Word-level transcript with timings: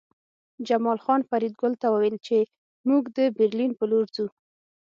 جمال 0.67 0.99
خان 1.03 1.21
فریدګل 1.29 1.73
ته 1.81 1.87
وویل 1.89 2.15
چې 2.27 2.37
موږ 2.87 3.03
د 3.17 3.19
برلین 3.37 3.71
په 3.79 3.83
لور 3.91 4.05
ځو 4.15 4.25